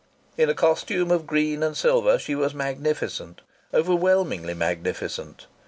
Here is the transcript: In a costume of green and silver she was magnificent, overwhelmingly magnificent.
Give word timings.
In 0.35 0.49
a 0.49 0.55
costume 0.55 1.11
of 1.11 1.27
green 1.27 1.61
and 1.61 1.77
silver 1.77 2.17
she 2.17 2.33
was 2.33 2.55
magnificent, 2.55 3.41
overwhelmingly 3.71 4.55
magnificent. 4.55 5.45